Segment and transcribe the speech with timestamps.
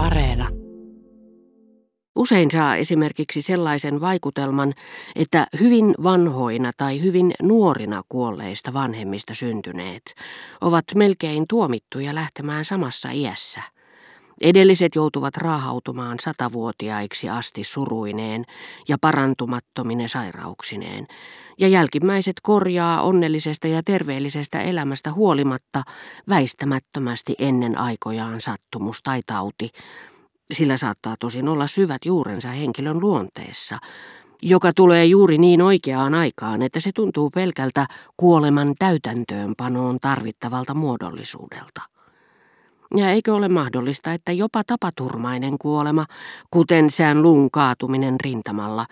[0.00, 0.48] Areena.
[2.16, 4.72] Usein saa esimerkiksi sellaisen vaikutelman,
[5.16, 10.02] että hyvin vanhoina tai hyvin nuorina kuolleista vanhemmista syntyneet
[10.60, 13.62] ovat melkein tuomittuja lähtemään samassa iässä.
[14.40, 18.44] Edelliset joutuvat raahautumaan satavuotiaiksi asti suruineen
[18.88, 21.06] ja parantumattomine sairauksineen,
[21.58, 25.82] ja jälkimmäiset korjaa onnellisesta ja terveellisestä elämästä huolimatta
[26.28, 29.70] väistämättömästi ennen aikojaan sattumus tai tauti,
[30.52, 33.78] sillä saattaa tosin olla syvät juurensa henkilön luonteessa,
[34.42, 37.86] joka tulee juuri niin oikeaan aikaan, että se tuntuu pelkältä
[38.16, 41.99] kuoleman täytäntöönpanoon tarvittavalta muodollisuudelta.
[42.96, 46.06] Ja eikö ole mahdollista, että jopa tapaturmainen kuolema,
[46.50, 48.86] kuten sään luun kaatuminen rintamalla,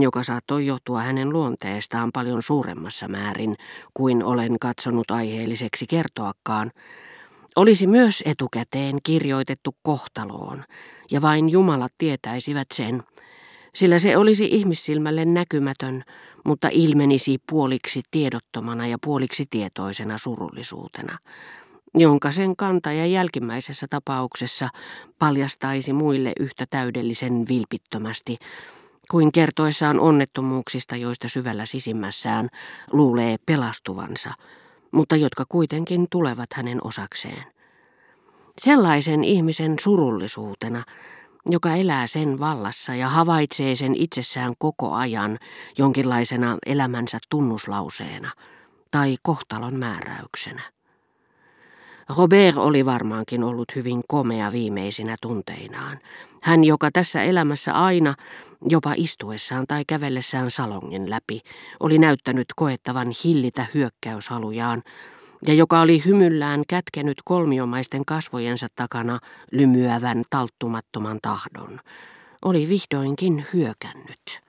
[0.00, 3.54] joka saattoi johtua hänen luonteestaan paljon suuremmassa määrin
[3.94, 6.70] kuin olen katsonut aiheelliseksi kertoakaan,
[7.56, 10.64] olisi myös etukäteen kirjoitettu kohtaloon,
[11.10, 13.02] ja vain Jumalat tietäisivät sen,
[13.74, 16.02] sillä se olisi ihmissilmälle näkymätön,
[16.44, 21.18] mutta ilmenisi puoliksi tiedottomana ja puoliksi tietoisena surullisuutena,
[21.94, 24.68] jonka sen kantaja jälkimmäisessä tapauksessa
[25.18, 28.38] paljastaisi muille yhtä täydellisen vilpittömästi,
[29.10, 32.48] kuin kertoessaan onnettomuuksista, joista syvällä sisimmässään
[32.92, 34.30] luulee pelastuvansa,
[34.90, 37.44] mutta jotka kuitenkin tulevat hänen osakseen.
[38.58, 40.82] Sellaisen ihmisen surullisuutena,
[41.46, 45.38] joka elää sen vallassa ja havaitsee sen itsessään koko ajan
[45.78, 48.30] jonkinlaisena elämänsä tunnuslauseena
[48.90, 50.62] tai kohtalon määräyksenä.
[52.16, 55.98] Robert oli varmaankin ollut hyvin komea viimeisinä tunteinaan.
[56.42, 58.14] Hän, joka tässä elämässä aina,
[58.68, 61.40] jopa istuessaan tai kävellessään salongin läpi,
[61.80, 64.82] oli näyttänyt koettavan hillitä hyökkäyshalujaan,
[65.46, 69.18] ja joka oli hymyllään kätkenyt kolmiomaisten kasvojensa takana
[69.52, 71.80] lymyävän talttumattoman tahdon,
[72.44, 74.40] oli vihdoinkin hyökännyt.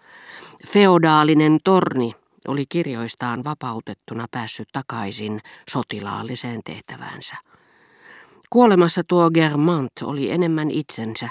[0.68, 2.16] Feodaalinen torni
[2.48, 7.49] oli kirjoistaan vapautettuna päässyt takaisin sotilaalliseen tehtäväänsä.
[8.50, 11.30] Kuolemassa tuo Germant oli enemmän itsensä,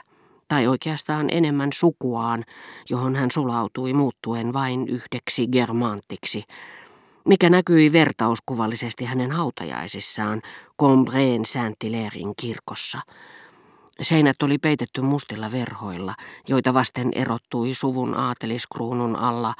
[0.48, 2.44] tai oikeastaan enemmän sukuaan,
[2.90, 6.44] johon hän sulautui muuttuen vain yhdeksi Germantiksi,
[7.24, 10.42] mikä näkyi vertauskuvallisesti hänen hautajaisissaan
[10.80, 13.00] Combreen Saint-Hilairin kirkossa.
[14.02, 16.14] Seinät oli peitetty mustilla verhoilla,
[16.48, 19.54] joita vasten erottui suvun aateliskruunun alla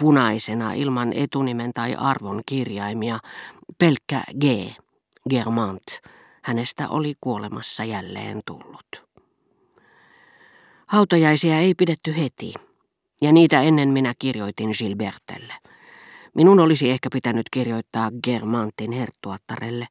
[0.00, 3.18] punaisena ilman etunimen tai arvon kirjaimia
[3.78, 4.44] pelkkä G,
[5.30, 5.82] Germant.
[6.42, 9.02] Hänestä oli kuolemassa jälleen tullut.
[10.86, 12.54] Hautajaisia ei pidetty heti,
[13.20, 15.54] ja niitä ennen minä kirjoitin Gilbertelle.
[16.34, 19.86] Minun olisi ehkä pitänyt kirjoittaa Germantin herttuattarelle,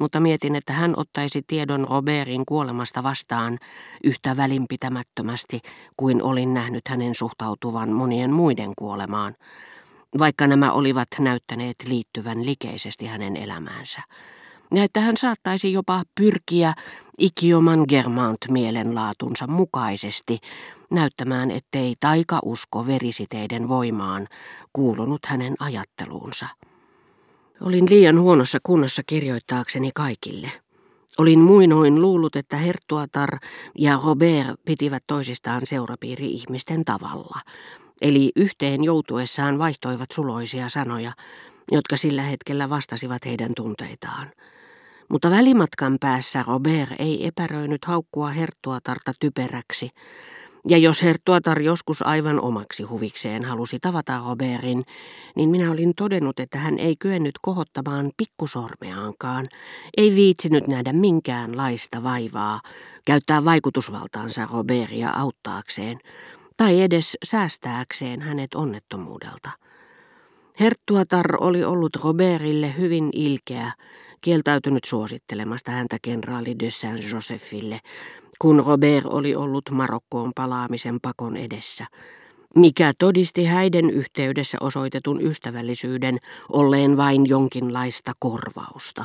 [0.00, 3.58] mutta mietin, että hän ottaisi tiedon Robertin kuolemasta vastaan
[4.04, 5.60] yhtä välinpitämättömästi
[5.96, 9.34] kuin olin nähnyt hänen suhtautuvan monien muiden kuolemaan,
[10.18, 14.02] vaikka nämä olivat näyttäneet liittyvän likeisesti hänen elämäänsä
[14.74, 16.74] ja että hän saattaisi jopa pyrkiä
[17.18, 20.38] ikioman Germant mielenlaatunsa mukaisesti
[20.90, 24.28] näyttämään, ettei taikausko verisiteiden voimaan
[24.72, 26.46] kuulunut hänen ajatteluunsa.
[27.60, 30.50] Olin liian huonossa kunnossa kirjoittaakseni kaikille.
[31.18, 33.38] Olin muinoin luullut, että Herttuatar
[33.78, 37.40] ja Robert pitivät toisistaan seurapiiri-ihmisten tavalla,
[38.00, 41.12] eli yhteen joutuessaan vaihtoivat suloisia sanoja,
[41.72, 44.30] jotka sillä hetkellä vastasivat heidän tunteitaan.
[45.08, 49.90] Mutta välimatkan päässä Robert ei epäröinyt haukkua Herttuatarta typeräksi,
[50.68, 54.84] ja jos Herttuatar joskus aivan omaksi huvikseen halusi tavata Robertin,
[55.36, 59.46] niin minä olin todennut, että hän ei kyennyt kohottamaan pikkusormeaankaan,
[59.96, 62.60] ei viitsinyt nähdä minkäänlaista vaivaa,
[63.04, 65.98] käyttää vaikutusvaltaansa Robertia auttaakseen,
[66.56, 69.50] tai edes säästääkseen hänet onnettomuudelta.
[70.60, 73.72] Herttuatar oli ollut Robertille hyvin ilkeä,
[74.24, 77.78] kieltäytynyt suosittelemasta häntä kenraali de Saint-Josephille,
[78.38, 81.86] kun Robert oli ollut Marokkoon palaamisen pakon edessä,
[82.56, 86.18] mikä todisti häiden yhteydessä osoitetun ystävällisyyden
[86.48, 89.04] olleen vain jonkinlaista korvausta,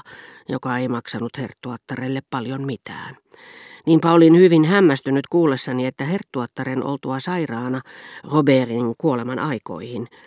[0.50, 3.16] joka ei maksanut herttuattarelle paljon mitään.
[3.86, 7.81] Niinpä olin hyvin hämmästynyt kuullessani, että herttuattaren oltua sairaana
[8.31, 10.07] Robertin kuoleman aikoihin–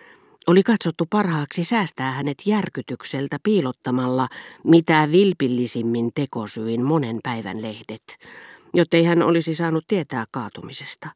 [0.47, 4.29] oli katsottu parhaaksi säästää hänet järkytykseltä piilottamalla
[4.65, 8.19] mitä vilpillisimmin tekosyin monen päivän lehdet,
[8.75, 11.09] jottei hän olisi saanut tietää kaatumisesta.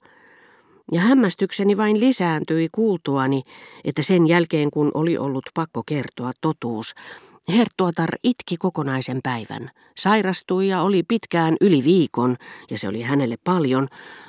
[0.93, 3.43] Ja hämmästykseni vain lisääntyi kuultuani,
[3.85, 6.95] että sen jälkeen kun oli ollut pakko kertoa totuus,
[7.49, 12.37] Herttuatar itki kokonaisen päivän, sairastui ja oli pitkään yli viikon,
[12.71, 13.89] ja se oli hänelle paljon,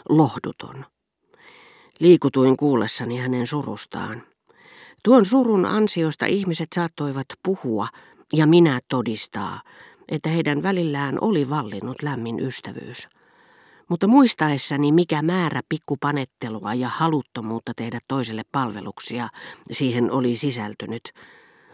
[0.10, 0.86] lohduton.
[2.00, 4.24] Liikutuin kuullessani hänen surustaan.
[5.04, 7.88] Tuon surun ansiosta ihmiset saattoivat puhua
[8.34, 9.62] ja minä todistaa,
[10.10, 13.08] että heidän välillään oli vallinnut lämmin ystävyys.
[13.90, 19.30] Mutta muistaessani, mikä määrä pikkupanettelua ja haluttomuutta tehdä toiselle palveluksia
[19.72, 21.12] siihen oli sisältynyt,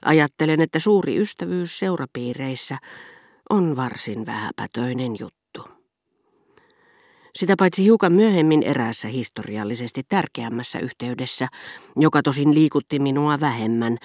[0.06, 2.78] ajattelen, että suuri ystävyys seurapiireissä
[3.50, 5.43] on varsin vähäpätöinen juttu.
[7.36, 11.48] Sitä paitsi hiukan myöhemmin eräässä historiallisesti tärkeämmässä yhteydessä,
[11.96, 13.98] joka tosin liikutti minua vähemmän,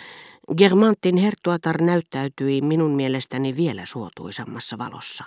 [0.57, 5.25] Germantin herttuatar näyttäytyi minun mielestäni vielä suotuisammassa valossa.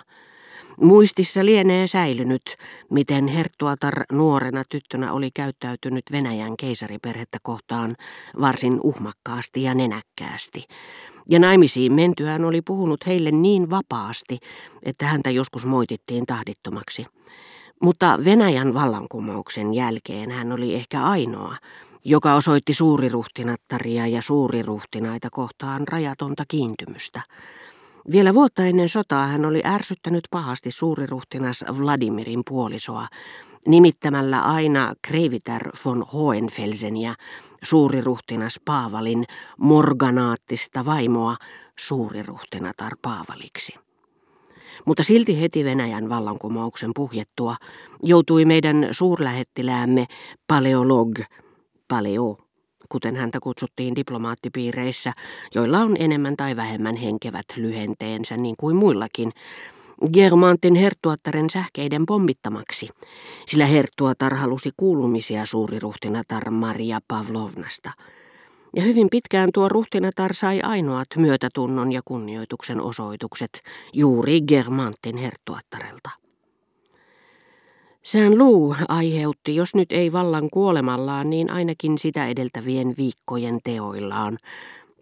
[0.80, 2.56] Muistissa lienee säilynyt,
[2.90, 7.96] miten herttuatar nuorena tyttönä oli käyttäytynyt Venäjän keisariperhettä kohtaan
[8.40, 10.64] varsin uhmakkaasti ja nenäkkäästi.
[11.28, 14.38] Ja naimisiin mentyään oli puhunut heille niin vapaasti,
[14.82, 17.06] että häntä joskus moitittiin tahdittomaksi.
[17.82, 21.56] Mutta Venäjän vallankumouksen jälkeen hän oli ehkä ainoa,
[22.04, 27.20] joka osoitti suuriruhtinattaria ja suuriruhtinaita kohtaan rajatonta kiintymystä.
[28.12, 33.06] Vielä vuotta ennen sotaa hän oli ärsyttänyt pahasti suuriruhtinas Vladimirin puolisoa,
[33.66, 37.14] nimittämällä aina Kreviter von Hohenfelsenia,
[37.62, 39.24] suuriruhtinas Paavalin
[39.58, 41.36] morganaattista vaimoa
[41.78, 43.81] suuriruhtinatar Paavaliksi.
[44.84, 47.56] Mutta silti heti Venäjän vallankumouksen puhjettua
[48.02, 50.06] joutui meidän suurlähettiläämme
[50.46, 51.18] paleolog,
[51.88, 52.38] paleo,
[52.88, 55.12] kuten häntä kutsuttiin diplomaattipiireissä,
[55.54, 59.32] joilla on enemmän tai vähemmän henkevät lyhenteensä niin kuin muillakin,
[60.12, 62.88] Germantin herttuattaren sähkeiden pommittamaksi,
[63.46, 67.90] sillä herttuatar halusi kuulumisia suuriruhtinatar Maria Pavlovnasta.
[68.76, 76.10] Ja hyvin pitkään tuo ruhtinatar sai ainoat myötätunnon ja kunnioituksen osoitukset juuri Germantin herttuattarelta.
[78.02, 84.38] Sään luu aiheutti, jos nyt ei vallan kuolemallaan, niin ainakin sitä edeltävien viikkojen teoillaan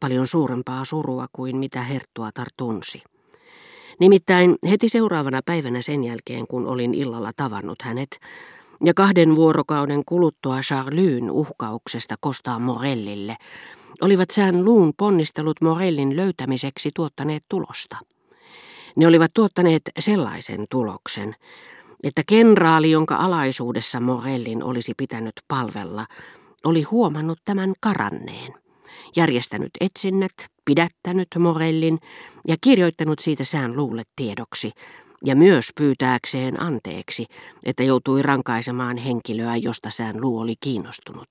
[0.00, 3.02] paljon suurempaa surua kuin mitä Herttuatar tunsi.
[4.00, 8.20] Nimittäin heti seuraavana päivänä sen jälkeen, kun olin illalla tavannut hänet,
[8.84, 13.36] ja kahden vuorokauden kuluttua Charlyn uhkauksesta kostaa Morellille,
[14.00, 17.96] olivat sään luun ponnistelut Morellin löytämiseksi tuottaneet tulosta.
[18.96, 21.36] Ne olivat tuottaneet sellaisen tuloksen,
[22.02, 26.06] että kenraali, jonka alaisuudessa Morellin olisi pitänyt palvella,
[26.64, 28.54] oli huomannut tämän karanneen,
[29.16, 30.32] järjestänyt etsinnät,
[30.64, 31.98] pidättänyt Morellin
[32.48, 34.72] ja kirjoittanut siitä sään luulle tiedoksi,
[35.25, 37.26] ja myös pyytääkseen anteeksi,
[37.64, 41.28] että joutui rankaisemaan henkilöä, josta sään luu oli kiinnostunut.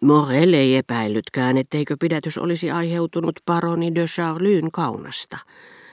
[0.00, 5.38] Morel ei epäillytkään, etteikö pidätys olisi aiheutunut paroni de Charlyn kaunasta.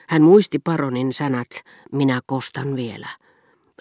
[0.08, 1.48] Hän muisti paronin sanat,
[1.92, 3.08] minä kostan vielä–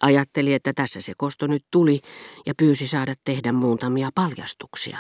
[0.02, 2.02] Ajatteli, että tässä se kosto nyt tuli
[2.46, 5.00] ja pyysi saada tehdä muutamia paljastuksia.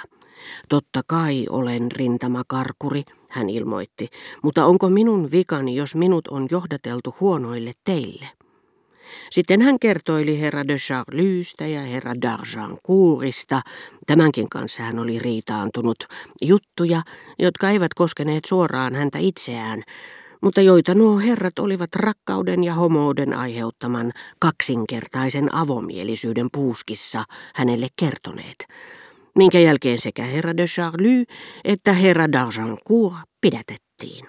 [0.70, 4.08] Totta kai olen rintamakarkuri, hän ilmoitti,
[4.44, 8.28] mutta onko minun vikani, jos minut on johdateltu huonoille teille?
[9.32, 13.62] Sitten hän kertoili herra de Charlystä ja herra d'Argencourista,
[14.08, 15.98] tämänkin kanssa hän oli riitaantunut,
[16.42, 17.02] juttuja,
[17.40, 19.84] jotka eivät koskeneet suoraan häntä itseään,
[20.42, 27.24] mutta joita nuo herrat olivat rakkauden ja homouden aiheuttaman kaksinkertaisen avomielisyyden puuskissa
[27.56, 28.68] hänelle kertoneet,
[29.36, 31.24] minkä jälkeen sekä herra de Charlie
[31.64, 34.26] että herra d'Argencourt pidätettiin.